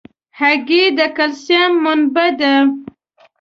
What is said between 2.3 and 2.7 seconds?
ده.